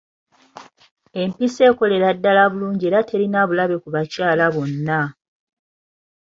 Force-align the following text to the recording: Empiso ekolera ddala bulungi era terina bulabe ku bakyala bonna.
Empiso 1.21 1.61
ekolera 1.69 2.09
ddala 2.17 2.43
bulungi 2.51 2.83
era 2.89 2.99
terina 3.09 3.39
bulabe 3.47 3.75
ku 3.83 3.87
bakyala 3.95 4.45
bonna. 4.55 4.99